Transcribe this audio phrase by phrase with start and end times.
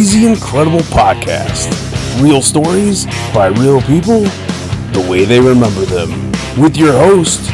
[0.00, 1.68] Crazy Incredible Podcast.
[2.22, 3.04] Real stories
[3.34, 4.20] by real people,
[4.94, 6.32] the way they remember them.
[6.58, 7.52] With your host,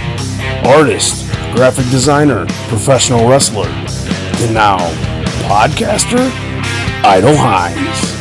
[0.64, 4.78] artist, graphic designer, professional wrestler, and now
[5.48, 6.30] podcaster,
[7.02, 8.15] Idol Heinze.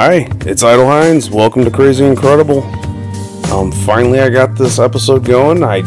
[0.00, 1.28] Hi, it's Idol Heinze.
[1.28, 2.62] Welcome to Crazy Incredible.
[3.52, 5.64] Um, finally, I got this episode going.
[5.64, 5.80] I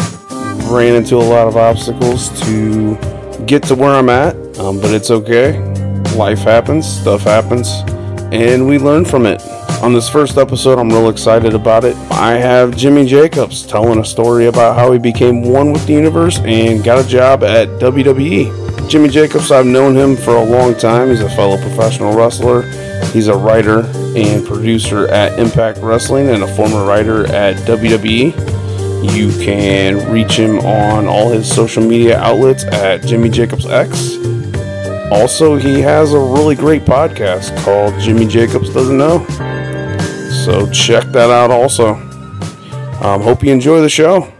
[0.69, 2.97] ran into a lot of obstacles to
[3.45, 5.57] get to where I'm at, um, but it's okay.
[6.17, 7.69] Life happens, stuff happens,
[8.33, 9.41] and we learn from it.
[9.81, 11.95] On this first episode, I'm real excited about it.
[12.11, 16.37] I have Jimmy Jacobs telling a story about how he became one with the universe
[16.39, 18.89] and got a job at WWE.
[18.89, 21.11] Jimmy Jacobs, I've known him for a long time.
[21.11, 22.90] He's a fellow professional wrestler.
[23.11, 23.81] He's a writer
[24.15, 28.33] and producer at Impact Wrestling and a former writer at WWE.
[29.15, 34.15] You can reach him on all his social media outlets at Jimmy Jacobs X.
[35.11, 39.25] Also, he has a really great podcast called Jimmy Jacobs Doesn't Know.
[40.45, 41.95] So check that out also.
[43.01, 44.31] Um, hope you enjoy the show.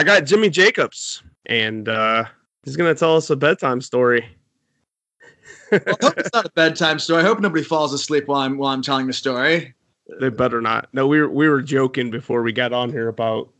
[0.00, 2.24] I got Jimmy Jacobs, and uh,
[2.64, 4.24] he's going to tell us a bedtime story.
[5.70, 7.22] well, I hope it's not a bedtime story.
[7.22, 9.74] I hope nobody falls asleep while I'm while I'm telling the story.
[10.18, 10.88] They better not.
[10.94, 13.50] No, we were we were joking before we got on here about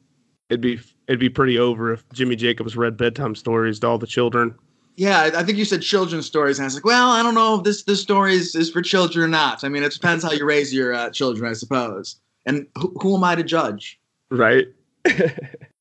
[0.49, 4.07] it'd be it'd be pretty over if Jimmy Jacobs read bedtime stories to all the
[4.07, 4.55] children.
[4.97, 7.57] Yeah, I think you said children's stories, and I was like, well, I don't know
[7.57, 9.63] if this this story is, is for children or not.
[9.63, 12.17] I mean, it depends how you raise your uh, children, I suppose.
[12.47, 14.01] And who, who am I to judge?
[14.31, 14.69] Right.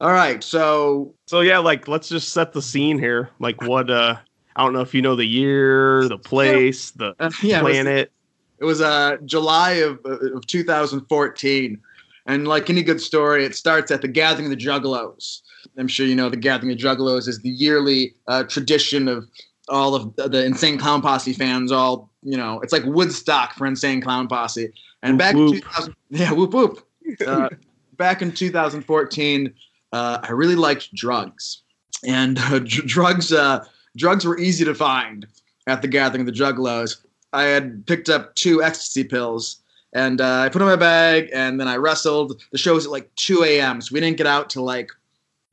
[0.01, 3.29] All right, so so yeah, like let's just set the scene here.
[3.39, 3.89] Like what?
[3.89, 4.17] uh
[4.55, 8.11] I don't know if you know the year, the place, the uh, yeah, planet.
[8.59, 11.81] It was, it was uh July of of 2014,
[12.25, 15.41] and like any good story, it starts at the Gathering of the Juggalos.
[15.77, 19.27] I'm sure you know the Gathering of the Juggalos is the yearly uh, tradition of
[19.67, 21.71] all of the Insane Clown Posse fans.
[21.71, 24.71] All you know, it's like Woodstock for Insane Clown Posse.
[25.03, 25.55] And whoop, back whoop.
[25.55, 26.87] in 2000, yeah, whoop whoop.
[27.25, 27.49] Uh,
[27.97, 29.53] back in 2014,
[29.91, 31.61] uh, I really liked drugs,
[32.05, 33.65] and uh, dr- drugs uh,
[33.97, 35.27] drugs were easy to find
[35.67, 36.97] at the Gathering of the Juggalos.
[37.33, 39.61] I had picked up two ecstasy pills,
[39.93, 42.41] and uh, I put them in my bag, and then I wrestled.
[42.51, 44.91] The show was at like 2 a.m., so we didn't get out till like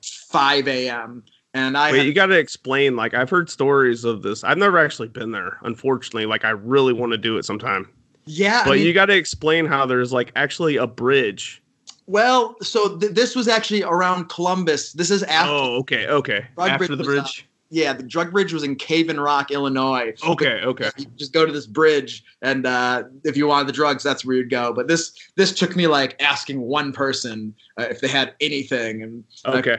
[0.02, 1.24] 5 a.m.
[1.54, 2.96] And I Wait, had, you got to explain.
[2.96, 4.44] Like I've heard stories of this.
[4.44, 6.26] I've never actually been there, unfortunately.
[6.26, 7.88] Like I really want to do it sometime.
[8.26, 11.62] yeah, But I mean, you got to explain how there's like actually a bridge.
[12.06, 14.92] Well, so th- this was actually around Columbus.
[14.92, 15.50] This is after.
[15.50, 16.46] Oh, okay, okay.
[16.54, 17.46] Drug After bridge the bridge.
[17.68, 20.14] Yeah, the drug bridge was in Cave-In-Rock, Illinois.
[20.24, 20.90] Okay, okay.
[20.96, 24.36] you just go to this bridge and uh, if you wanted the drugs that's where
[24.36, 28.34] you'd go but this this took me like asking one person uh, if they had
[28.40, 29.78] anything and I- Okay.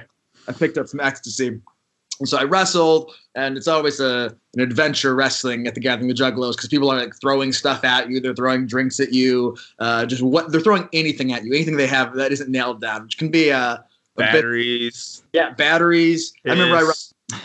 [0.49, 1.61] I, picked up some ecstasy
[2.19, 6.17] and so i wrestled and it's always a, an adventure wrestling at the gathering of
[6.17, 9.55] the juggalos because people are like throwing stuff at you they're throwing drinks at you
[9.79, 13.03] uh, just what they're throwing anything at you anything they have that isn't nailed down
[13.03, 13.79] which can be uh, a
[14.17, 15.23] bit Batteries.
[15.33, 16.91] yeah batteries i remember I,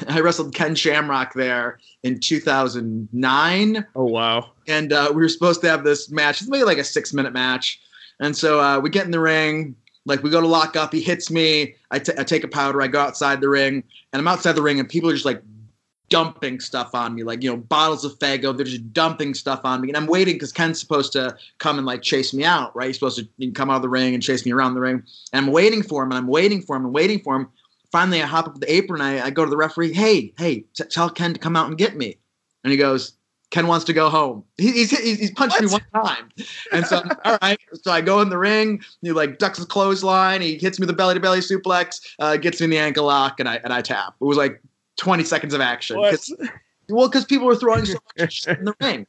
[0.09, 4.51] I wrestled ken shamrock there in 2009 Oh wow.
[4.69, 6.41] and uh, we were supposed to have this match.
[6.41, 7.81] It's maybe like a six minute match,
[8.21, 9.75] and so uh, we get in the ring.
[10.05, 10.93] Like we go to lock up.
[10.93, 11.75] He hits me.
[11.91, 12.83] I, t- I take a powder.
[12.83, 15.43] I go outside the ring, and I'm outside the ring, and people are just like
[16.09, 18.55] dumping stuff on me, like you know bottles of Faygo.
[18.55, 21.87] They're just dumping stuff on me, and I'm waiting because Ken's supposed to come and
[21.87, 22.89] like chase me out, right?
[22.89, 25.03] He's supposed to come out of the ring and chase me around the ring,
[25.33, 27.49] and I'm waiting for him, and I'm waiting for him, and waiting for him.
[27.91, 29.01] Finally, I hop up the apron.
[29.01, 29.93] I, I go to the referee.
[29.93, 32.17] Hey, hey, t- tell Ken to come out and get me.
[32.65, 33.13] And he goes,
[33.53, 34.43] Ken wants to go home.
[34.57, 36.31] He, he's, he's he's punched me one time,
[36.73, 37.61] and so all right.
[37.83, 38.83] So I go in the ring.
[39.03, 40.41] He like ducks his clothesline.
[40.41, 42.01] He hits me the belly to belly suplex.
[42.19, 44.15] Uh, gets me in the ankle lock, and I and I tap.
[44.21, 44.61] It was like
[44.97, 45.97] 20 seconds of action.
[46.11, 46.35] 'Cause-
[46.89, 49.07] well, because people were throwing so much shit in the ring.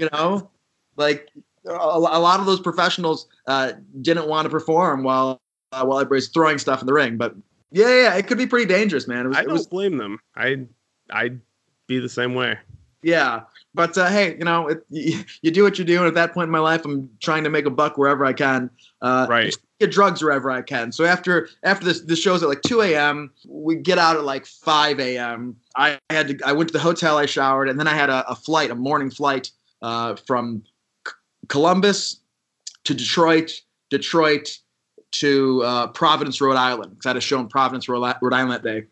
[0.00, 0.50] You know,
[0.96, 1.28] like
[1.64, 5.40] a, a lot of those professionals uh, didn't want to perform while
[5.70, 7.16] uh, while everybody's throwing stuff in the ring.
[7.16, 7.36] But
[7.70, 9.26] yeah, yeah, it could be pretty dangerous, man.
[9.26, 10.18] It was, I don't was blame them.
[10.34, 10.66] I
[11.10, 11.40] I'd
[11.86, 12.58] be the same way.
[13.02, 13.40] Yeah,
[13.74, 16.32] but uh, hey, you know, it, you, you, do what you do, and at that
[16.32, 18.70] point in my life, I'm trying to make a buck wherever I can.
[19.00, 19.54] Uh, right.
[19.78, 20.92] Get drugs wherever I can.
[20.92, 23.30] So after after this, this show's at like 2 a.m.
[23.48, 25.56] We get out at like 5 a.m.
[25.76, 26.38] I had to.
[26.44, 27.16] I went to the hotel.
[27.16, 29.50] I showered, and then I had a, a flight, a morning flight
[29.80, 30.62] uh, from
[31.08, 31.14] C-
[31.48, 32.20] Columbus
[32.84, 33.52] to Detroit,
[33.88, 34.58] Detroit
[35.12, 36.90] to uh, Providence, Rhode Island.
[36.90, 38.84] Because I had a show in Providence, Rhode Island that day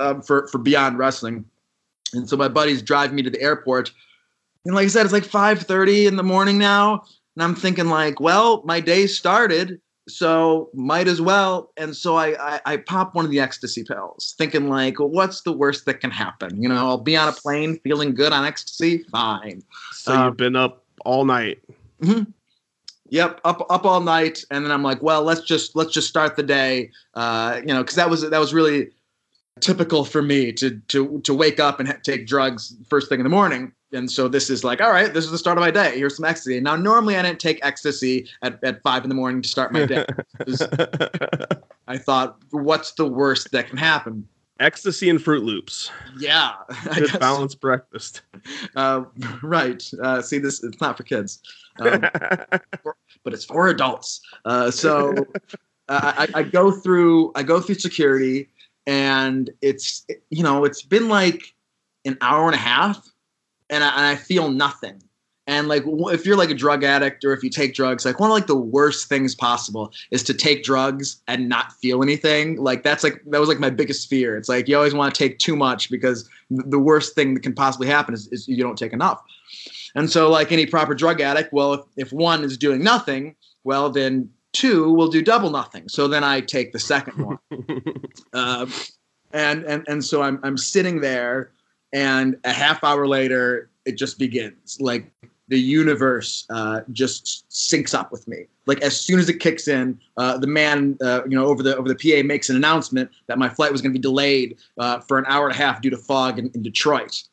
[0.00, 1.44] um, for for Beyond Wrestling.
[2.12, 3.92] And so my buddies drive me to the airport.
[4.64, 7.04] And like I said, it's like 5:30 in the morning now.
[7.36, 11.72] And I'm thinking, like, well, my day started, so might as well.
[11.76, 15.52] And so I, I, I pop one of the ecstasy pills, thinking like, what's the
[15.52, 16.60] worst that can happen?
[16.60, 19.62] You know, I'll be on a plane feeling good on ecstasy, fine.
[19.92, 21.60] So um, you've been up all night.
[22.02, 22.30] Mm-hmm.
[23.10, 26.36] Yep, up up all night, and then I'm like, well, let's just let's just start
[26.36, 26.92] the day.
[27.14, 28.90] Uh, you know, because that was that was really
[29.60, 33.24] typical for me to to to wake up and ha- take drugs first thing in
[33.24, 33.72] the morning.
[33.92, 35.98] And so this is like, all right, this is the start of my day.
[35.98, 36.60] Here's some ecstasy.
[36.60, 39.84] Now, normally I didn't take ecstasy at, at five in the morning to start my
[39.84, 40.06] day.
[41.88, 44.28] I thought, what's the worst that can happen?
[44.60, 45.90] Ecstasy and Fruit Loops.
[46.18, 46.52] Yeah,
[46.94, 47.60] good balanced so.
[47.60, 48.20] breakfast.
[48.76, 49.04] Uh,
[49.42, 49.82] right.
[50.02, 51.40] Uh, see, this it's not for kids,
[51.80, 52.00] um,
[53.24, 54.20] but it's for adults.
[54.44, 55.14] Uh, so
[55.88, 58.50] I, I go through I go through security
[58.86, 61.54] and it's you know it's been like
[62.04, 63.08] an hour and a half
[63.68, 65.02] and I, and I, feel nothing.
[65.46, 68.30] And like if you're like a drug addict or if you take drugs like one
[68.30, 72.56] of like the worst things possible is to take drugs and not feel anything.
[72.56, 74.36] Like that's like that was like my biggest fear.
[74.36, 77.54] It's like you always want to take too much because the worst thing that can
[77.54, 79.22] possibly happen is, is you don't take enough.
[79.94, 83.34] And so like any proper drug addict well if, if one is doing nothing
[83.64, 85.88] well then two will do double nothing.
[85.88, 87.38] So then I take the second one.
[88.32, 88.72] um,
[89.32, 91.52] and, and, and so I'm, I'm sitting there
[91.92, 94.78] and a half hour later, it just begins.
[94.80, 95.10] Like
[95.48, 98.46] the universe uh, just syncs up with me.
[98.66, 101.76] Like as soon as it kicks in, uh, the man, uh, you know, over the
[101.76, 105.00] over the PA makes an announcement that my flight was going to be delayed uh,
[105.00, 107.24] for an hour and a half due to fog in, in Detroit.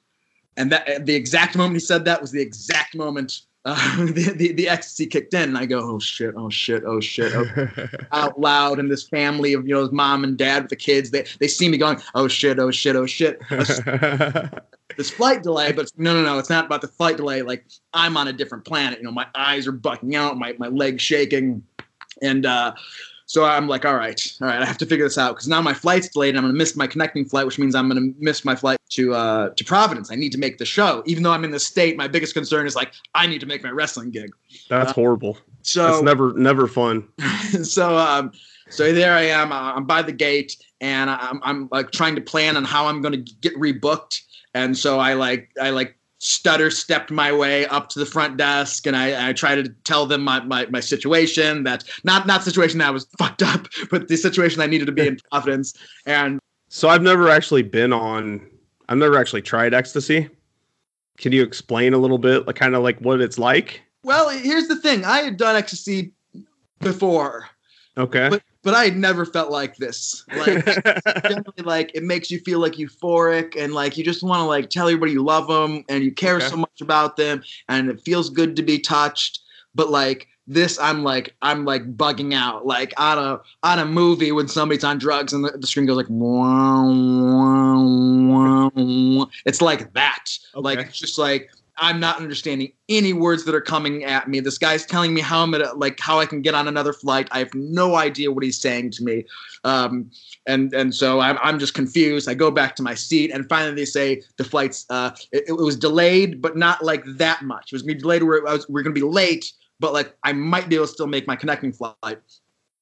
[0.58, 4.54] And that the exact moment he said that was the exact moment uh, the, the,
[4.54, 7.68] the ecstasy kicked in, and I go, oh shit, oh shit, oh shit, oh,
[8.14, 8.80] out loud.
[8.80, 11.68] And this family of you know, mom and dad with the kids, they they see
[11.68, 13.42] me going, oh shit, oh shit, oh shit.
[14.98, 17.42] this flight delay, but no, no, no, it's not about the flight delay.
[17.42, 19.00] Like I'm on a different planet.
[19.00, 21.62] You know, my eyes are bucking out, my my legs shaking,
[22.22, 22.74] and uh,
[23.28, 25.62] so I'm like, all right, all right, I have to figure this out because now
[25.62, 28.02] my flight's delayed and I'm going to miss my connecting flight, which means I'm going
[28.02, 30.10] to miss my flight to uh, to Providence.
[30.10, 31.98] I need to make the show, even though I'm in the state.
[31.98, 34.32] My biggest concern is like I need to make my wrestling gig.
[34.70, 35.38] That's uh, horrible.
[35.62, 37.06] So it's never never fun.
[37.64, 38.32] so um,
[38.70, 39.52] so there I am.
[39.52, 43.02] Uh, I'm by the gate and I'm I'm like trying to plan on how I'm
[43.02, 44.22] going to get rebooked.
[44.54, 48.88] And so I like I like stutter stepped my way up to the front desk
[48.88, 52.80] and I, I try to tell them my, my, my situation that not not situation
[52.80, 55.74] that I was fucked up, but the situation I needed to be in Providence.
[56.06, 58.46] And so I've never actually been on
[58.90, 60.30] I've never actually tried ecstasy.
[61.18, 63.82] Can you explain a little bit like kind of like what it's like?
[64.04, 65.04] Well, here's the thing.
[65.04, 66.14] I had done ecstasy
[66.80, 67.50] before.
[67.98, 68.30] Okay.
[68.30, 70.26] But but I never felt like this.
[70.36, 70.66] Like
[71.24, 74.70] generally, like it makes you feel like euphoric and like you just want to like
[74.70, 76.50] tell everybody you love them and you care okay.
[76.50, 79.40] so much about them and it feels good to be touched.
[79.74, 82.66] But like this, I'm like I'm like bugging out.
[82.66, 85.96] Like on a on a movie when somebody's on drugs and the, the screen goes
[85.96, 90.26] like wah, wah, wah, it's like that.
[90.56, 90.62] Okay.
[90.62, 94.40] Like it's just like I'm not understanding any words that are coming at me.
[94.40, 97.28] This guy's telling me how I'm gonna like how I can get on another flight.
[97.32, 99.26] I have no idea what he's saying to me,
[99.64, 100.10] um,
[100.48, 102.28] and and so I'm I'm just confused.
[102.28, 105.54] I go back to my seat, and finally they say the flight's uh, it, it
[105.54, 107.72] was delayed, but not like that much.
[107.72, 110.34] It was gonna be delayed where I was, we're gonna be late, but like I
[110.34, 112.20] might be able to still make my connecting flight.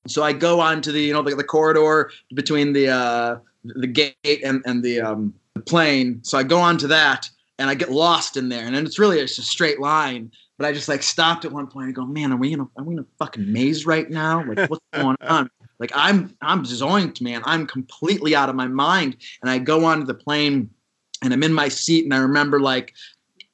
[0.08, 3.88] So I go on to the you know the, the corridor between the uh, the
[3.88, 6.20] gate and and the um, the plane.
[6.24, 8.66] So I go on to that and I get lost in there.
[8.66, 10.32] And then it's really it's a straight line.
[10.58, 12.68] But I just like stopped at one point and go, man, are we in a
[12.78, 14.44] are we in a fucking maze right now?
[14.46, 15.50] Like what's going on?
[15.80, 17.42] Like I'm I'm zoinked, man.
[17.46, 19.18] I'm completely out of my mind.
[19.42, 20.70] And I go onto the plane
[21.22, 22.94] and I'm in my seat and I remember like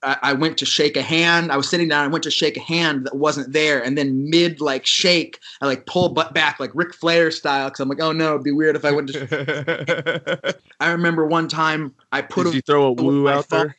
[0.03, 1.51] I, I went to shake a hand.
[1.51, 2.03] I was sitting down.
[2.03, 5.67] I went to shake a hand that wasn't there, and then mid like shake, I
[5.67, 8.51] like pull butt back like Ric Flair style because I'm like, oh no, it'd be
[8.51, 10.55] weird if I went to.
[10.79, 12.45] I remember one time I put.
[12.45, 13.67] Did a, you throw a woo out phone.
[13.67, 13.75] there?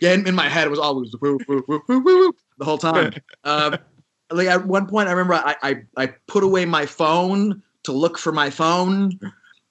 [0.00, 2.78] Yeah, in, in, my head it was always woo, woo, woo, woo, woo, the whole
[2.78, 3.12] time.
[3.44, 3.76] um,
[4.30, 8.18] like at one point, I remember I, I I put away my phone to look
[8.18, 9.18] for my phone,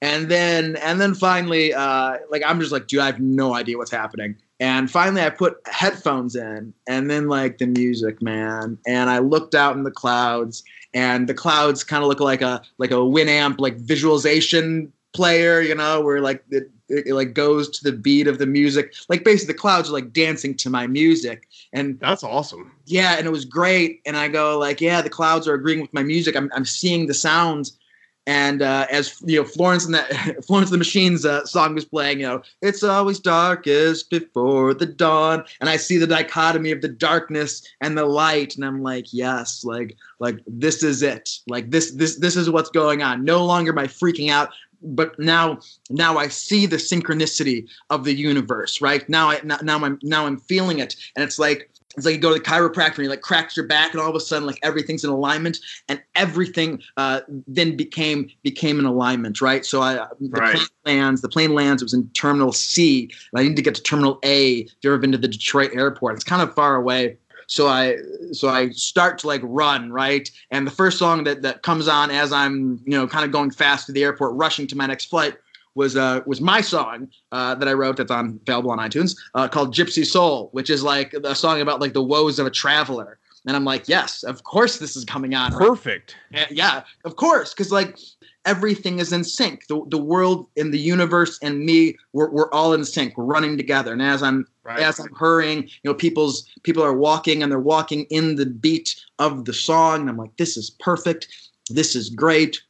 [0.00, 3.76] and then and then finally, uh, like I'm just like, dude, I have no idea
[3.76, 4.36] what's happening.
[4.60, 8.78] And finally, I put headphones in, and then like the music, man.
[8.86, 10.62] And I looked out in the clouds,
[10.94, 15.74] and the clouds kind of look like a like a Winamp like visualization player, you
[15.74, 18.94] know, where like it, it, it, like goes to the beat of the music.
[19.08, 22.72] Like basically, the clouds are like dancing to my music, and that's awesome.
[22.86, 24.00] Yeah, and it was great.
[24.06, 26.36] And I go like, yeah, the clouds are agreeing with my music.
[26.36, 27.78] I'm I'm seeing the sounds
[28.26, 32.20] and uh, as you know, Florence and that Florence the Machine's uh, song was playing,
[32.20, 36.88] you know, it's always darkest before the dawn, and I see the dichotomy of the
[36.88, 41.92] darkness and the light, and I'm like, yes, like, like this is it, like this,
[41.92, 43.24] this, this is what's going on.
[43.24, 44.50] No longer am I freaking out,
[44.84, 45.58] but now,
[45.90, 49.08] now I see the synchronicity of the universe, right?
[49.08, 52.20] Now, I now, now I'm now I'm feeling it, and it's like it's like you
[52.20, 54.46] go to the chiropractor and he like cracks your back and all of a sudden
[54.46, 59.94] like everything's in alignment and everything uh, then became became in alignment right so i
[60.20, 60.56] the right.
[60.56, 63.74] plane lands the plane lands it was in terminal c and i need to get
[63.74, 66.76] to terminal a if you've ever been to the detroit airport it's kind of far
[66.76, 67.96] away so i
[68.32, 72.10] so i start to like run right and the first song that that comes on
[72.10, 75.06] as i'm you know kind of going fast to the airport rushing to my next
[75.06, 75.36] flight
[75.74, 79.48] was uh, was my song uh, that I wrote that's on available on iTunes uh,
[79.48, 83.18] called Gypsy Soul, which is like a song about like the woes of a traveler.
[83.46, 85.52] And I'm like, yes, of course this is coming on.
[85.52, 86.16] Perfect.
[86.50, 87.98] Yeah, of course, because like
[88.44, 89.66] everything is in sync.
[89.66, 93.16] The, the world and the universe and me, we're, we're all in sync.
[93.16, 93.92] We're running together.
[93.92, 94.80] And as I'm right.
[94.80, 98.94] as I'm hurrying, you know, people's people are walking and they're walking in the beat
[99.18, 100.02] of the song.
[100.02, 101.28] And I'm like, this is perfect.
[101.70, 102.60] This is great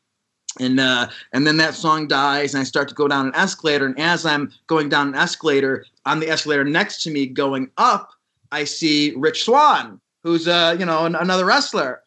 [0.61, 3.87] and uh, and then that song dies and i start to go down an escalator
[3.87, 8.11] and as i'm going down an escalator on the escalator next to me going up
[8.53, 12.03] i see rich Swann, who's uh, you know an, another wrestler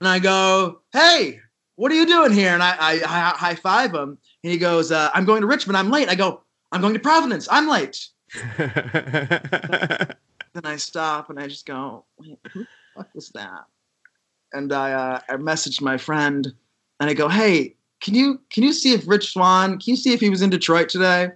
[0.00, 1.40] and i go hey
[1.80, 4.92] what are you doing here and i, I, I high five him and he goes
[4.92, 8.08] uh, i'm going to richmond i'm late i go i'm going to providence i'm late
[8.58, 10.16] then
[10.64, 13.64] i stop and i just go who the fuck was that
[14.52, 16.52] and i uh, i messaged my friend
[17.00, 20.12] and i go hey can you can you see if Rich Swann, can you see
[20.12, 21.30] if he was in Detroit today?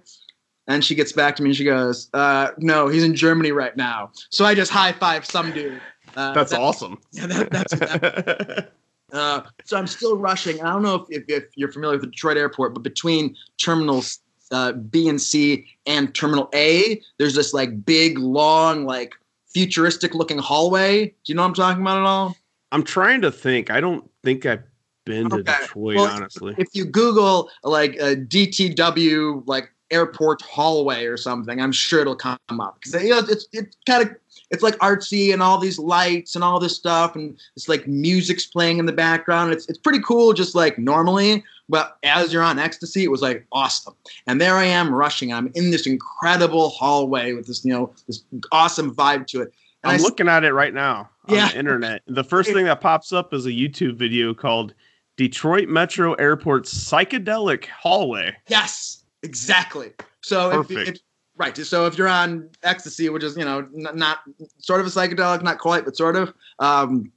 [0.67, 3.77] And she gets back to me and she goes, uh, no, he's in Germany right
[3.77, 4.11] now.
[4.31, 5.79] So I just high five some dude.
[6.15, 6.99] Uh, that's that, awesome.
[7.11, 7.73] Yeah, that, that's.
[7.73, 8.71] That,
[9.11, 10.61] uh, so I'm still rushing.
[10.61, 14.19] I don't know if, if, if, you're familiar with the Detroit airport, but between terminals
[14.51, 19.13] uh, B and C and Terminal A, there's this like big, long, like
[19.47, 21.07] futuristic looking hallway.
[21.07, 22.37] Do you know what I'm talking about at all?
[22.71, 23.69] I'm trying to think.
[23.69, 24.63] I don't think I've
[25.05, 25.43] been to.
[25.43, 26.55] Detroit, well, honestly.
[26.57, 32.37] If you Google like a DTW like airport hallway or something, I'm sure it'll come
[32.49, 34.15] up because you know it's it's kind of
[34.51, 38.45] it's like artsy and all these lights and all this stuff and it's like music's
[38.45, 39.53] playing in the background.
[39.53, 43.45] It's it's pretty cool just like normally, but as you're on ecstasy, it was like
[43.51, 43.95] awesome.
[44.27, 45.33] And there I am rushing.
[45.33, 49.53] I'm in this incredible hallway with this you know this awesome vibe to it.
[49.83, 51.49] And I'm I, looking at it right now on yeah.
[51.49, 52.01] the internet.
[52.07, 54.73] The first thing that pops up is a YouTube video called
[55.17, 58.35] Detroit Metro Airport's psychedelic hallway.
[58.47, 59.91] Yes, exactly.
[60.21, 60.79] So Perfect.
[60.81, 61.01] If, if,
[61.37, 61.57] right.
[61.57, 64.19] So if you're on ecstasy, which is you know not, not,
[64.59, 67.11] sort of a psychedelic, not quite, but sort of, um,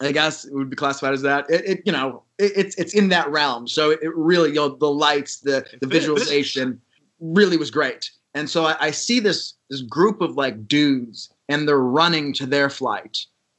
[0.00, 1.46] I guess it would be classified as that.
[1.50, 3.68] It, it you know it, it's it's in that realm.
[3.68, 6.80] So it, really you know the lights, the the visualization
[7.20, 8.10] really was great.
[8.34, 12.46] And so I, I see this this group of like dudes, and they're running to
[12.46, 13.18] their flight,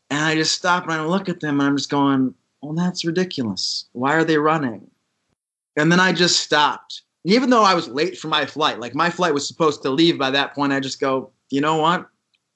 [0.10, 3.06] and I just stop and I look at them, and I'm just going well, that's
[3.06, 3.86] ridiculous.
[3.94, 4.90] Why are they running?
[5.76, 7.02] And then I just stopped.
[7.24, 10.18] Even though I was late for my flight, like my flight was supposed to leave
[10.18, 12.08] by that point, I just go, you know what?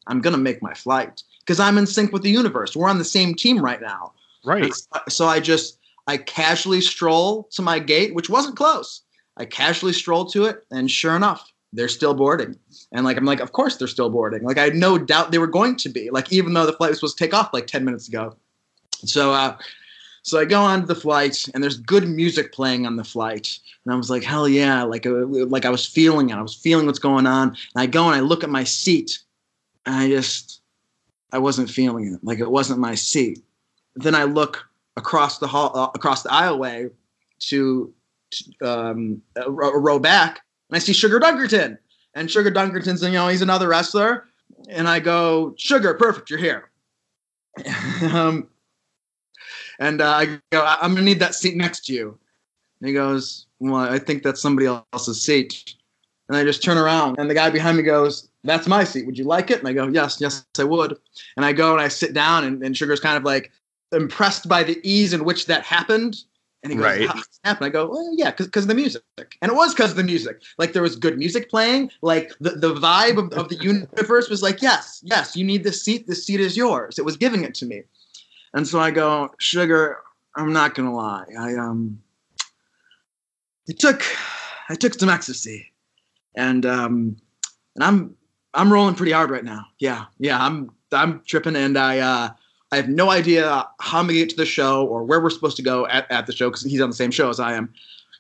[0.08, 2.76] I'm going to make my flight because I'm in sync with the universe.
[2.76, 4.14] We're on the same team right now.
[4.44, 4.74] Right.
[5.10, 9.02] So I just, I casually stroll to my gate, which wasn't close.
[9.38, 12.58] I casually stroll to it, and sure enough, they're still boarding.
[12.92, 14.44] And like I'm like, of course they're still boarding.
[14.44, 16.10] Like I had no doubt they were going to be.
[16.10, 18.36] Like even though the flight was supposed to take off like 10 minutes ago.
[19.04, 19.58] So uh,
[20.26, 23.60] so I go on to the flight, and there's good music playing on the flight,
[23.86, 24.82] and I was like, hell yeah!
[24.82, 26.34] Like, uh, like I was feeling it.
[26.36, 27.50] I was feeling what's going on.
[27.50, 29.20] And I go and I look at my seat,
[29.86, 30.62] and I just,
[31.32, 32.20] I wasn't feeling it.
[32.24, 33.44] Like it wasn't my seat.
[33.96, 34.68] Then I look
[34.98, 36.90] across the hall, uh, across the aisleway,
[37.42, 37.94] to,
[38.32, 40.42] to um, a, a row back,
[40.72, 41.78] and I see Sugar Dunkerton.
[42.16, 44.26] And Sugar Dunkerton's, you know, he's another wrestler.
[44.70, 46.72] And I go, Sugar, perfect, you're here.
[48.12, 48.48] um,
[49.80, 52.18] and uh, I go, I'm gonna need that seat next to you.
[52.80, 55.76] And he goes, Well, I think that's somebody else's seat.
[56.28, 59.06] And I just turn around, and the guy behind me goes, That's my seat.
[59.06, 59.60] Would you like it?
[59.60, 60.98] And I go, Yes, yes, I would.
[61.38, 63.52] And I go and I sit down, and, and Sugar's kind of like
[63.92, 66.18] impressed by the ease in which that happened.
[66.64, 67.08] And he goes, Right.
[67.08, 69.04] "How did happen?" I go, well, yeah, because of the music.
[69.20, 70.42] And it was because of the music.
[70.58, 71.92] Like there was good music playing.
[72.02, 75.84] Like the, the vibe of, of the universe was like, yes, yes, you need this
[75.84, 76.08] seat.
[76.08, 76.98] This seat is yours.
[76.98, 77.84] It was giving it to me.
[78.56, 79.98] And so I go, Sugar,
[80.36, 81.26] I'm not gonna lie.
[81.40, 82.02] I um
[83.70, 84.04] I took
[84.70, 85.72] I took some ecstasy.
[86.36, 87.18] And um
[87.76, 88.16] and I'm
[88.54, 89.66] I'm rolling pretty hard right now.
[89.80, 92.30] Yeah, yeah, I'm I'm tripping and I uh
[92.72, 95.58] I have no idea how I'm gonna get to the show or where we're supposed
[95.58, 97.74] to go at, at the show because he's on the same show as I am.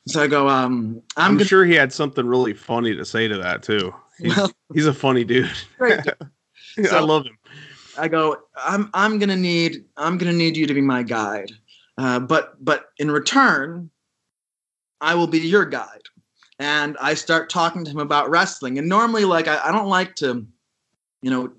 [0.08, 3.27] So I go, um, I'm, I'm, gonna sure he had something really funny to say
[3.27, 3.92] to that too.
[4.20, 5.50] He's, Well- he's a funny dude.
[5.80, 6.00] great.
[6.77, 7.38] I So- love him.
[7.97, 11.51] I go, I'm I'm gonna need I'm gonna need you to be my guide,
[11.97, 13.89] uh, but but in return,
[15.01, 16.01] I will be your guide.
[16.57, 18.77] And I start talking to him about wrestling.
[18.77, 20.45] And normally, like I, I don't like to,
[21.21, 21.51] you know,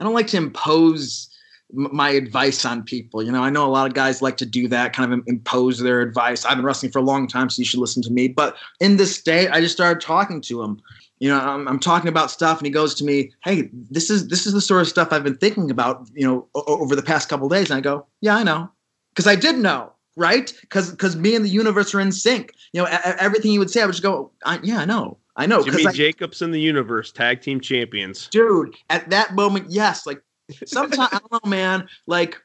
[0.00, 1.30] I don't like to impose
[1.72, 3.22] my advice on people.
[3.22, 5.78] You know, I know a lot of guys like to do that, kind of impose
[5.78, 6.44] their advice.
[6.44, 8.28] I've been wrestling for a long time, so you should listen to me.
[8.28, 10.80] But in this state, I just started talking to him.
[11.20, 14.28] You know, I'm, I'm talking about stuff, and he goes to me, "Hey, this is
[14.28, 16.08] this is the sort of stuff I've been thinking about.
[16.14, 18.70] You know, o- over the past couple days." And I go, "Yeah, I know,"
[19.14, 20.52] because I did know, right?
[20.62, 22.52] Because because me and the universe are in sync.
[22.72, 25.18] You know, e- everything he would say, I would just go, I, "Yeah, I know,
[25.36, 28.28] I know." Jimmy I, Jacobs and the Universe Tag Team Champions.
[28.28, 30.22] dude at that moment yes like
[30.64, 32.40] sometimes i don't know man like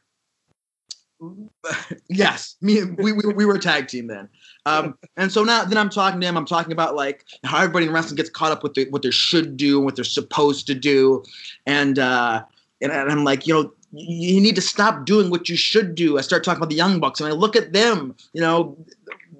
[2.10, 4.28] yes me we, we, we were a tag team then
[4.66, 7.86] um and so now then i'm talking to him i'm talking about like how everybody
[7.86, 10.68] in wrestling gets caught up with the, what they should do and what they're supposed
[10.68, 11.24] to do.
[11.66, 12.44] And uh
[12.82, 16.18] and, and i'm like you know you need to stop doing what you should do.
[16.18, 18.78] I start talking about the young bucks and i look at them you know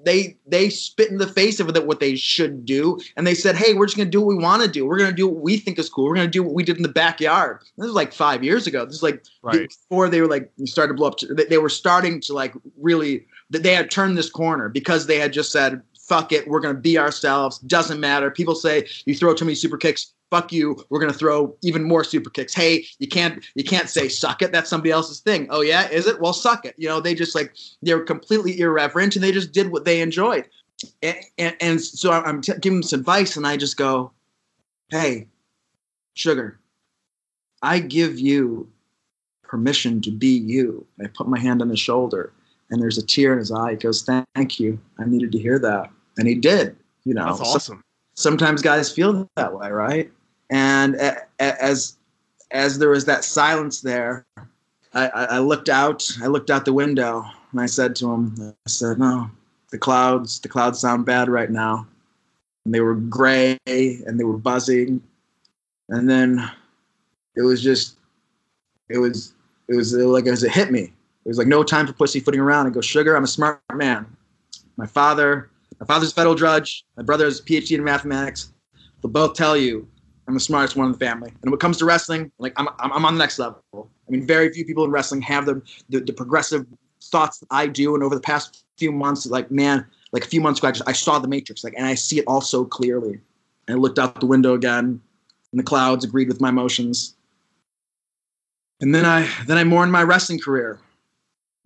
[0.06, 2.98] they they spit in the face of what they should do.
[3.16, 4.86] And they said hey we're just going to do what we want to do.
[4.86, 6.04] We're going to do what we think is cool.
[6.06, 7.60] We're going to do what we did in the backyard.
[7.76, 8.86] This was like five years ago.
[8.86, 9.68] This is like Right.
[9.68, 11.18] before they were like started to blow up.
[11.18, 15.18] They, they were starting to like really that they had turned this corner because they
[15.18, 18.30] had just said fuck it we're going to be ourselves doesn't matter.
[18.30, 21.84] People say you throw too many super kicks fuck you we're going to throw even
[21.84, 22.54] more super kicks.
[22.54, 25.46] Hey you can't you can't say suck it that's somebody else's thing.
[25.50, 26.20] Oh yeah is it?
[26.20, 26.74] Well suck it.
[26.76, 30.00] You know they just like they were completely irreverent and they just did what they
[30.00, 30.48] enjoyed.
[31.02, 34.12] And, and, and so i'm t- giving them some advice and i just go
[34.90, 35.26] hey
[36.12, 36.60] sugar
[37.62, 38.70] i give you
[39.46, 40.86] permission to be you.
[41.02, 42.32] I put my hand on his shoulder
[42.70, 45.58] and there's a tear in his eye he goes thank you i needed to hear
[45.58, 47.84] that and he did you know That's So- awesome.
[48.14, 50.10] sometimes guys feel that way, right?
[50.50, 51.96] And a- a- as
[52.50, 54.24] as there was that silence there,
[54.94, 56.08] I, I I looked out.
[56.22, 59.30] I looked out the window and I said to him, I said, "No,
[59.70, 60.40] the clouds.
[60.40, 61.86] The clouds sound bad right now."
[62.64, 65.02] And they were gray and they were buzzing,
[65.88, 66.48] and then
[67.36, 67.98] it was just,
[68.88, 69.34] it was,
[69.68, 70.92] it was like as it hit me.
[71.26, 72.68] It was like no time for pussyfooting around.
[72.68, 74.06] I go, "Sugar, I'm a smart man.
[74.76, 76.86] My father." My father's a federal judge.
[76.96, 78.50] My brother has a PhD in mathematics.
[79.02, 79.86] They'll both tell you
[80.26, 81.28] I'm the smartest one in the family.
[81.28, 83.62] And when it comes to wrestling, like I'm, I'm, I'm on the next level.
[83.74, 86.66] I mean, very few people in wrestling have the, the, the progressive
[87.02, 87.94] thoughts that I do.
[87.94, 90.88] And over the past few months, like man, like a few months ago, I, just,
[90.88, 93.20] I saw the Matrix, like, and I see it all so clearly.
[93.68, 95.00] And I looked out the window again,
[95.52, 97.14] and the clouds agreed with my emotions.
[98.80, 100.78] And then I then I mourned my wrestling career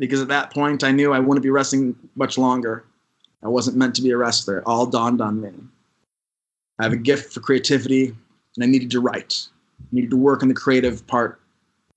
[0.00, 2.84] because at that point I knew I wouldn't be wrestling much longer.
[3.44, 4.58] I wasn't meant to be a wrestler.
[4.58, 5.52] It all dawned on me.
[6.80, 8.06] I have a gift for creativity,
[8.56, 9.46] and I needed to write.
[9.80, 11.38] I needed to work on the creative part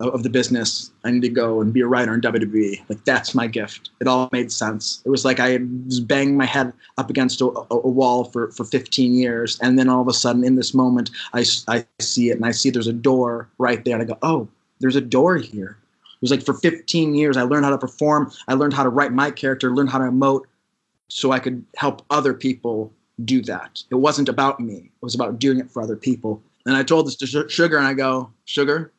[0.02, 0.92] of, of the business.
[1.06, 2.84] I need to go and be a writer in WWE.
[2.90, 3.92] Like that's my gift.
[4.02, 5.02] It all made sense.
[5.06, 8.52] It was like I was banging my head up against a, a, a wall for,
[8.52, 12.30] for 15 years, and then all of a sudden, in this moment, I, I see
[12.30, 14.50] it, and I see there's a door right there, and I go, oh,
[14.82, 15.78] there's a door here.
[16.24, 18.32] It was like for 15 years, I learned how to perform.
[18.48, 20.44] I learned how to write my character, learned how to emote,
[21.10, 22.94] so I could help other people
[23.26, 23.84] do that.
[23.92, 24.76] It wasn't about me.
[24.76, 26.42] It was about doing it for other people.
[26.66, 28.94] And I told this to Sugar, and I go, Sugar,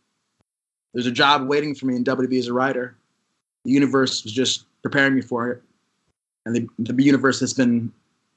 [0.92, 2.94] there's a job waiting for me in WB as a writer.
[3.64, 5.62] The universe was just preparing me for it,
[6.44, 7.90] and the, the universe has been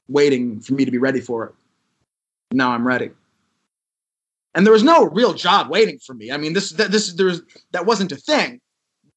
[0.07, 1.53] waiting for me to be ready for it.
[2.53, 3.11] Now I'm ready.
[4.55, 6.31] And there was no real job waiting for me.
[6.31, 7.41] I mean, this this there was
[7.73, 8.61] that wasn't a thing,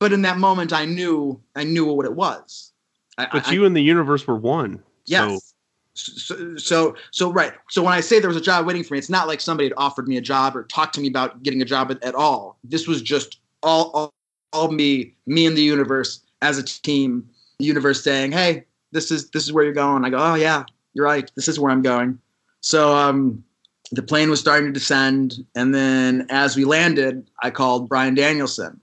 [0.00, 2.72] but in that moment, I knew I knew what it was.
[3.16, 4.82] I, But I- you and the universe were one.
[5.06, 5.54] Yes.
[5.94, 7.52] So, so, so, right.
[7.68, 9.68] So when I say there was a job waiting for me, it's not like somebody
[9.68, 12.14] had offered me a job or talked to me about getting a job at, at
[12.14, 12.56] all.
[12.64, 14.14] This was just all, all,
[14.52, 17.28] all me, me and the universe as a team.
[17.58, 20.64] The universe saying, "Hey, this is this is where you're going." I go, "Oh yeah,
[20.94, 21.30] you're right.
[21.34, 22.18] This is where I'm going."
[22.62, 23.44] So um,
[23.92, 28.80] the plane was starting to descend, and then as we landed, I called Bryan Danielson,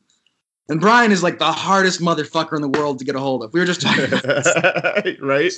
[0.69, 3.53] And Bryan is like the hardest motherfucker in the world to get a hold of.
[3.53, 5.19] We were just talking about this.
[5.21, 5.53] right?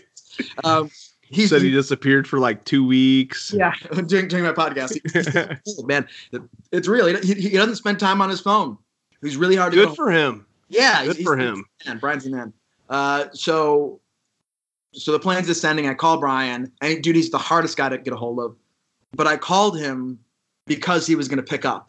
[0.64, 0.92] Um,
[1.22, 3.52] He said he disappeared for like two weeks.
[3.56, 3.74] yeah,
[4.06, 4.94] doing, doing my podcast.
[4.94, 6.08] He- man,
[6.72, 7.08] it's real.
[7.22, 8.78] He, he doesn't spend time on his phone.
[9.22, 10.46] He's really hard to Good for him.
[10.70, 11.66] Yeah, Good he's- for he's him.
[11.84, 12.54] the Man, Bryan's the man.
[12.90, 14.00] Uh, so,
[14.94, 15.88] so the plane's descending.
[15.88, 18.56] I call Bryan, and dude, he's the hardest guy to get a hold of.
[19.16, 20.20] But I called him
[20.68, 21.89] because he was going to pick up.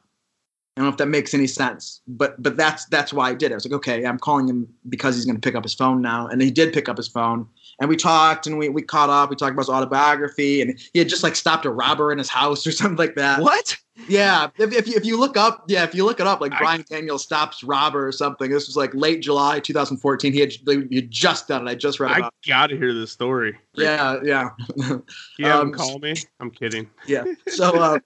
[0.81, 3.51] I don't know if that makes any sense, but but that's that's why I did
[3.51, 3.53] it.
[3.53, 6.01] I was like, okay, I'm calling him because he's going to pick up his phone
[6.01, 7.47] now, and he did pick up his phone,
[7.81, 9.29] and we talked and we we caught up.
[9.29, 12.31] We talked about his autobiography, and he had just like stopped a robber in his
[12.31, 13.43] house or something like that.
[13.43, 13.77] What?
[14.09, 16.55] Yeah, if, if, you, if you look up, yeah, if you look it up, like
[16.55, 18.51] I- Bryan Daniel stops robber or something.
[18.51, 20.33] This was like late July 2014.
[20.33, 20.53] He had,
[20.89, 21.71] he had just done it.
[21.71, 23.51] I just read I gotta hear this story.
[23.51, 23.83] it.
[23.83, 24.49] Yeah, yeah,
[25.39, 26.15] him Um, call me?
[26.41, 26.89] I'm kidding.
[27.07, 27.25] yeah.
[27.49, 27.99] So, uh,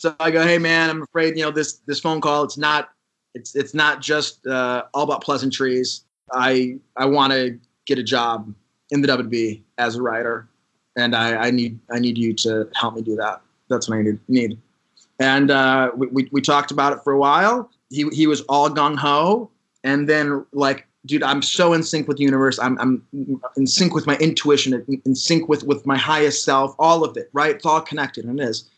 [0.00, 2.42] so I go, hey man, I'm afraid you know this this phone call.
[2.42, 2.88] It's not,
[3.34, 6.04] it's it's not just uh, all about pleasantries.
[6.32, 8.50] I I want to get a job
[8.88, 10.48] in the WB as a writer,
[10.96, 13.42] and I, I need I need you to help me do that.
[13.68, 14.18] That's what I need.
[14.26, 14.58] Need.
[15.18, 17.70] And uh, we, we we talked about it for a while.
[17.90, 19.50] He he was all gung ho,
[19.84, 22.58] and then like, dude, I'm so in sync with the universe.
[22.58, 23.06] I'm I'm
[23.58, 26.74] in sync with my intuition, in, in sync with with my highest self.
[26.78, 27.54] All of it, right?
[27.54, 28.69] It's all connected, and it is.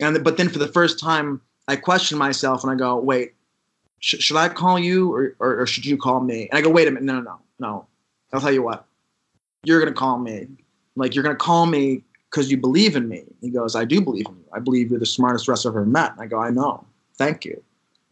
[0.00, 3.34] And but then for the first time, I question myself, and I go, wait,
[4.00, 6.48] sh- should I call you or, or or should you call me?
[6.48, 7.86] And I go, wait a minute, no no no no.
[8.32, 8.86] I'll tell you what,
[9.62, 10.48] you're gonna call me.
[10.96, 13.24] Like you're gonna call me because you believe in me.
[13.40, 14.44] He goes, I do believe in you.
[14.52, 16.12] I believe you're the smartest wrestler I've ever met.
[16.12, 16.84] And I go, I know.
[17.16, 17.62] Thank you.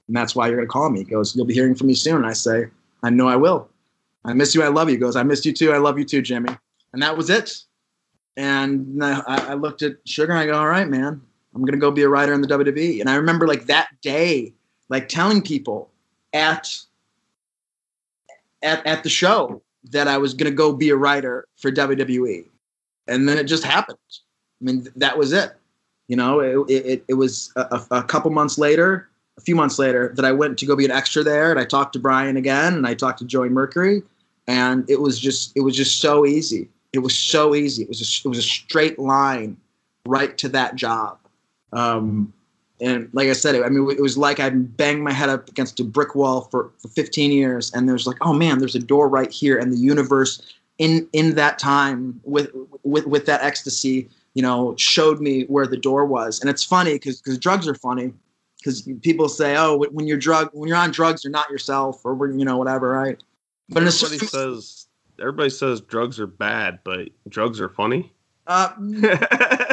[0.09, 1.01] And that's why you're to call me.
[1.01, 2.17] He goes, You'll be hearing from me soon.
[2.17, 2.67] And I say,
[3.03, 3.69] I know I will.
[4.25, 4.63] I miss you.
[4.63, 4.97] I love you.
[4.97, 5.73] He goes, I miss you too.
[5.73, 6.51] I love you too, Jimmy.
[6.93, 7.63] And that was it.
[8.37, 11.21] And I, I looked at Sugar and I go, All right, man,
[11.59, 13.01] I'm going to go be a writer in the WWE.
[13.01, 14.53] And I remember like that day,
[14.89, 15.91] like telling people
[16.33, 16.71] at,
[18.63, 22.45] at, at the show that I was going to go be a writer for WWE
[23.09, 23.99] and then it just happened.
[24.61, 25.53] I mean, th- that was it.
[26.07, 30.13] You know, it, it, it was a, a couple months later, a few months later,
[30.17, 32.75] that I went to go be an extra there, and I talked to Bryan again,
[32.75, 34.03] and I talked to Joey Mercury,
[34.47, 36.69] and it was just it was just so easy.
[36.93, 37.83] It was so easy.
[37.83, 39.57] It was a, it was a straight line
[40.07, 41.19] right to that job.
[41.73, 42.33] Um,
[42.81, 45.81] and like I said, I mean, it was like I'd banged my head up against
[45.81, 49.09] a brick wall for, for 15 years, and there's like, oh man, there's a door
[49.09, 50.41] right here, and the universe
[50.79, 52.51] in in that time with
[52.85, 56.41] with with that ecstasy, you know, showed me where the door was.
[56.41, 58.13] And it's funny because because drugs are funny
[58.59, 62.15] because people say, oh, when you're drug when you're on drugs, you're not yourself, or
[62.15, 63.21] when you know whatever, right?
[63.71, 64.87] But Everybody certain- says
[65.19, 68.13] everybody says drugs are bad, but drugs are funny.
[68.47, 68.69] uh,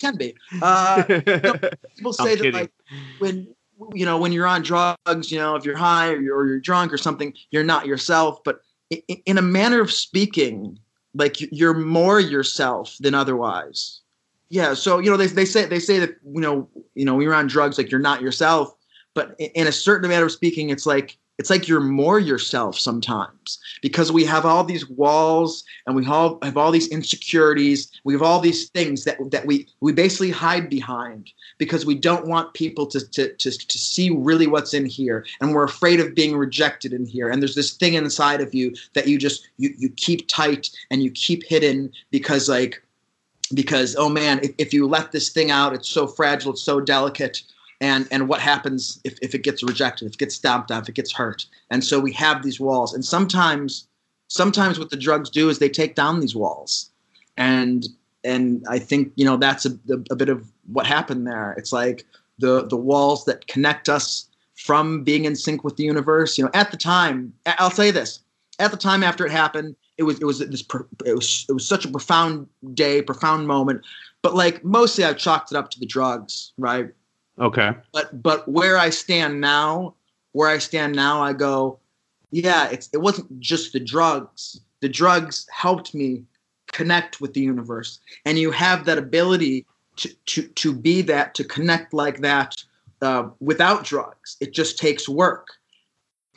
[0.00, 0.34] can be.
[0.62, 1.02] Uh,
[1.96, 2.72] people say that like
[3.18, 3.46] when
[3.94, 6.60] you know when you're on drugs you know if you're high or you're, or you're
[6.60, 8.42] drunk or something you're not yourself.
[8.44, 8.60] But
[8.90, 10.78] in a manner of speaking
[11.14, 14.00] like you- you're more yourself than otherwise.
[14.48, 17.22] Yeah so you know they, they say they say that you know you know when
[17.22, 18.74] you're on drugs like you're not yourself.
[19.14, 23.58] But in a certain manner of speaking it's like it's like you're more yourself sometimes
[23.80, 27.90] because we have all these walls and we all have all these insecurities.
[28.04, 32.26] We have all these things that that we we basically hide behind because we don't
[32.26, 35.24] want people to, to, to, to see really what's in here.
[35.40, 37.30] And we're afraid of being rejected in here.
[37.30, 41.02] And there's this thing inside of you that you just you, you keep tight and
[41.02, 42.82] you keep hidden because like
[43.54, 46.80] because oh man if, if you let this thing out it's so fragile it's so
[46.80, 47.42] delicate
[47.80, 50.88] and and what happens if, if it gets rejected if it gets stomped on if
[50.88, 51.46] it gets hurt.
[51.70, 52.92] And so we have these walls.
[52.94, 53.88] And sometimes
[54.28, 56.90] sometimes what the drugs do is they take down these walls.
[57.36, 57.86] And
[58.22, 59.70] and i think you know that's a,
[60.10, 61.54] a, bit of what happened there.
[61.56, 62.04] It's like
[62.38, 66.36] the the walls that connect us from being in sync with the universe.
[66.36, 68.20] You know at the time I- i'll say this.
[68.58, 70.64] At the time after it happened it was it was this
[71.06, 73.86] it was it was such a profound day profound moment.
[74.22, 76.90] But like mostly i've chalked it up to the drugs right
[77.40, 77.72] okay.
[77.92, 79.94] but but where I stand now,
[80.32, 81.78] where I stand now, I go,
[82.30, 84.60] yeah, it's it wasn't just the drugs.
[84.80, 86.24] The drugs helped me
[86.72, 91.44] connect with the universe, and you have that ability to to to be that to
[91.44, 92.62] connect like that
[93.02, 94.36] uh, without drugs.
[94.40, 95.48] It just takes work.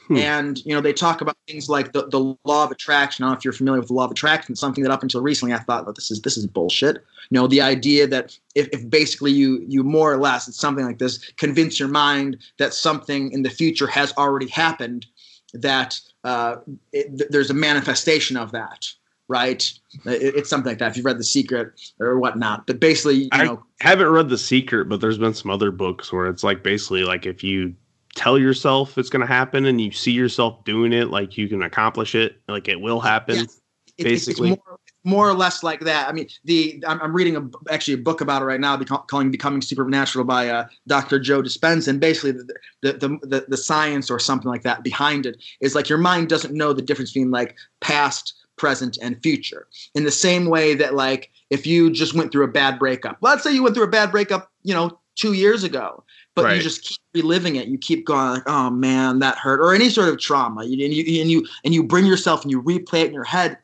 [0.08, 0.18] Hmm.
[0.18, 3.24] And you know they talk about things like the, the law of attraction.
[3.24, 4.56] I don't know if you're familiar with the law of attraction.
[4.56, 6.98] Something that up until recently I thought, well, this is this is bullshit.
[7.30, 10.86] You know, the idea that if, if basically you you more or less it's something
[10.86, 15.06] like this, convince your mind that something in the future has already happened,
[15.54, 16.58] that uh,
[16.92, 18.86] it, th- there's a manifestation of that,
[19.30, 19.72] right?
[20.06, 20.92] It, it's something like that.
[20.92, 24.38] If you've read The Secret or whatnot, but basically, you I- know, Haven't read The
[24.38, 27.74] Secret, but there's been some other books where it's like basically like if you
[28.16, 31.62] tell yourself it's going to happen and you see yourself doing it, like you can
[31.64, 33.38] accomplish it, like it will happen.
[33.40, 33.50] It-
[33.98, 34.52] Basically.
[34.52, 36.10] it's more, more or less like that.
[36.10, 39.06] I mean, the I'm, I'm reading a, actually a book about it right now, beco-
[39.08, 41.20] calling "Becoming Supernatural" by uh, Dr.
[41.20, 45.28] Joe Dispenza, and basically the the, the the the science or something like that behind
[45.28, 49.68] it is like your mind doesn't know the difference between like past, present, and future.
[49.94, 53.44] In the same way that like if you just went through a bad breakup, let's
[53.44, 56.04] say you went through a bad breakup, you know, two years ago,
[56.36, 56.58] but Right.
[56.58, 57.68] you just keep reliving it.
[57.68, 60.94] You keep going like, oh man, that hurt, or any sort of trauma, You- and
[60.94, 63.58] you and you and you bring yourself and you replay it in your head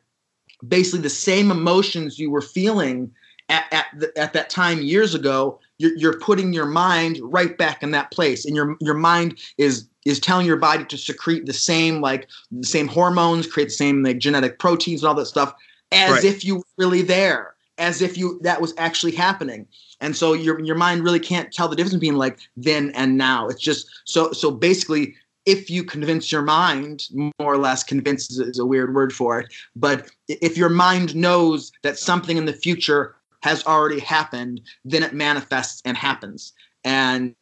[0.68, 3.10] basically the same emotions you were feeling
[3.48, 7.82] at, at, the, at that time years ago you're, you're putting your mind right back
[7.82, 11.52] in that place and your your mind is is telling your body to secrete the
[11.54, 15.54] same like the same hormones create the same like genetic proteins and all that stuff
[15.92, 16.24] as Right.
[16.24, 17.49] if you were really there
[17.80, 19.66] as if you that was actually happening
[20.00, 23.48] and so your your mind really can't tell the difference between like then and now
[23.48, 25.14] it's just so so basically
[25.46, 27.04] if you convince your mind
[27.40, 31.72] more or less convince is- a weird word for it but if your mind knows
[31.82, 36.52] that something in the future has already happened, then it manifests and happens.
[36.84, 37.34] And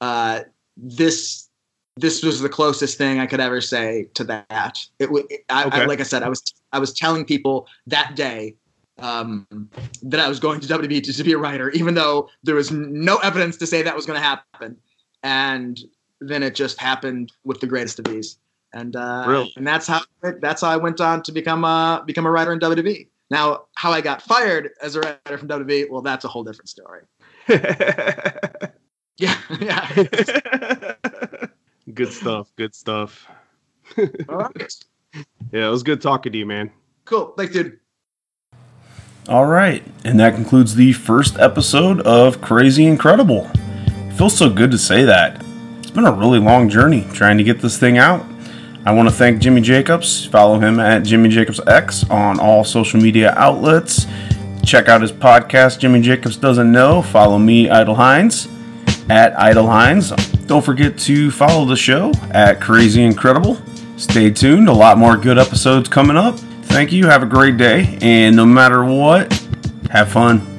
[0.00, 0.40] uh,
[0.76, 1.48] this
[1.98, 4.78] this was the closest thing I could ever say to that.
[4.98, 8.54] It, it I, I, like I said, I was I was telling people that day
[8.98, 9.46] um,
[10.02, 13.16] that I was going to WB to, be a writer, even though there was no
[13.18, 14.76] evidence to say that was going to happen.
[15.22, 15.78] And
[16.20, 18.38] then it just happened with the greatest of ease.
[18.72, 19.52] And uh, Really?
[19.56, 20.02] and that's how
[20.40, 23.08] that's how I went on to become a become a writer in WWE.
[23.30, 26.68] Now, how I got fired as a writer from WWE, well, that's a whole different
[26.68, 27.02] story.
[29.18, 30.94] Yeah, yeah.
[31.94, 32.52] good stuff.
[32.56, 33.26] Good stuff.
[34.28, 34.74] All right.
[35.52, 36.70] Yeah, it was good talking to you, man.
[37.04, 37.32] Cool.
[37.36, 37.78] Thanks, dude.
[39.28, 43.50] All right, and that concludes the first episode of Crazy Incredible.
[43.86, 45.44] It feels so good to say that.
[45.80, 48.24] It's been a really long journey trying to get this thing out.
[48.84, 50.26] I want to thank Jimmy Jacobs.
[50.26, 54.06] Follow him at Jimmy Jacobs X on all social media outlets.
[54.64, 57.02] Check out his podcast, Jimmy Jacobs Doesn't Know.
[57.02, 58.46] Follow me, Idol Heinze,
[59.10, 60.10] at Idol Heinze.
[60.46, 63.60] Don't forget to follow the show at Crazy Incredible.
[63.96, 66.38] Stay tuned, a lot more good episodes coming up.
[66.76, 69.32] Thank you, have a great day, and no matter what,
[69.88, 70.55] have fun.